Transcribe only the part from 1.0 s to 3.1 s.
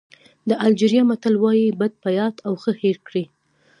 متل وایي بد په یاد او ښه هېر